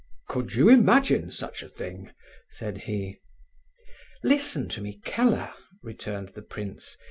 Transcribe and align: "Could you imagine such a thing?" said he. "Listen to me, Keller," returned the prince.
"Could 0.27 0.53
you 0.55 0.67
imagine 0.67 1.29
such 1.29 1.61
a 1.61 1.69
thing?" 1.69 2.09
said 2.49 2.79
he. 2.89 3.19
"Listen 4.23 4.67
to 4.69 4.81
me, 4.81 4.99
Keller," 5.05 5.53
returned 5.83 6.29
the 6.29 6.41
prince. 6.41 6.97